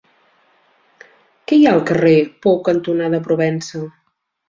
Què 1.45 1.61
hi 1.61 1.69
ha 1.69 1.75
al 1.81 1.83
carrer 1.91 2.17
Pou 2.47 2.61
cantonada 2.73 3.25
Provença? 3.31 3.89